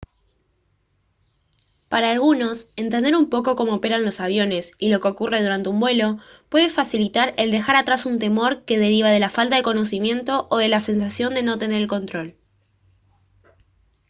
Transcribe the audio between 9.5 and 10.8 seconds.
de conocimiento o de